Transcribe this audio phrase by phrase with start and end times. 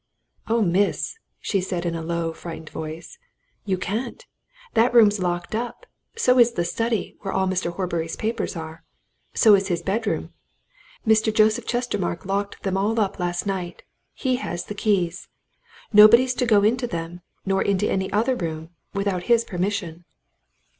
[0.47, 3.19] "Oh, miss!" she said, in a low, frightened voice,
[3.65, 4.25] "you can't!
[4.73, 5.85] That room's locked up.
[6.17, 7.71] So is the study where all Mr.
[7.73, 8.83] Horbury's papers are.
[9.35, 10.33] So is his bedroom.
[11.05, 11.31] Mr.
[11.31, 13.83] Joseph Chestermarke locked them all up last night
[14.15, 15.27] he has the keys.
[15.93, 20.03] Nobody's to go into them nor into any other room without his permission."